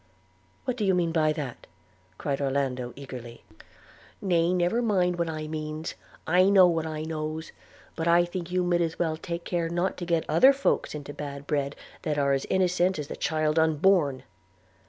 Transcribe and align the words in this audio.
'What 0.65 0.77
do 0.77 0.83
you 0.83 0.95
mean 0.95 1.11
by 1.11 1.31
that?' 1.31 1.67
cried 2.17 2.41
Orlando 2.41 2.91
eagerly. 2.95 3.43
'Nay, 4.19 4.51
never 4.51 4.81
mind 4.81 5.19
what 5.19 5.29
I 5.29 5.45
means– 5.47 5.93
I 6.25 6.49
knows 6.49 6.73
what 6.73 6.87
I 6.87 7.03
knows; 7.03 7.51
but 7.95 8.07
I 8.07 8.25
think 8.25 8.49
you 8.49 8.63
mid 8.63 8.81
as 8.81 8.97
well 8.97 9.15
take 9.15 9.43
care 9.45 9.69
not 9.69 9.97
to 9.97 10.05
get 10.07 10.27
other 10.27 10.53
folks 10.53 10.95
into 10.95 11.13
bad 11.13 11.45
bread, 11.45 11.75
that 12.01 12.17
are 12.17 12.33
as 12.33 12.47
innocent 12.49 12.97
as 12.97 13.09
the 13.09 13.15
child 13.15 13.59
unborn.' 13.59 14.23